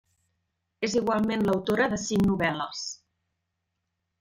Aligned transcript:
És 0.87 0.95
igualment 1.01 1.43
l’autora 1.49 1.87
de 1.93 2.01
cinc 2.05 2.27
novel·les. 2.31 2.83